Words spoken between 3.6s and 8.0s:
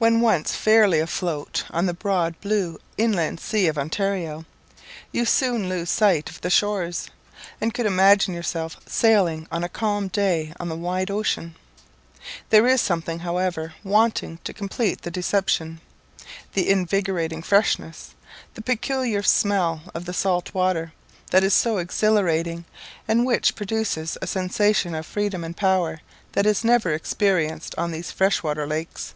of Ontario, you soon lose sight of the shores, and could